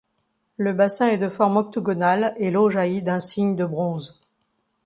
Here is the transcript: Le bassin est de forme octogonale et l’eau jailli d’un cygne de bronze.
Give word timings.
Le 0.57 0.73
bassin 0.73 1.09
est 1.09 1.19
de 1.19 1.29
forme 1.29 1.57
octogonale 1.57 2.33
et 2.37 2.49
l’eau 2.49 2.71
jailli 2.71 3.03
d’un 3.03 3.19
cygne 3.19 3.55
de 3.55 3.65
bronze. 3.65 4.19